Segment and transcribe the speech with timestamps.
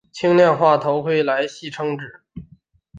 [0.11, 2.23] 轻量化头盔来戏称之。